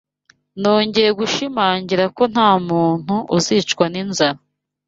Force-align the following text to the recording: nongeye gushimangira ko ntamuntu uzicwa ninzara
nongeye 0.61 1.11
gushimangira 1.19 2.03
ko 2.17 2.23
ntamuntu 2.33 3.15
uzicwa 3.35 3.85
ninzara 3.91 4.39